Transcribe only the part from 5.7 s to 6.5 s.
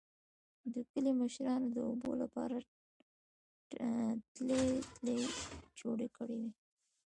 جوړې کړې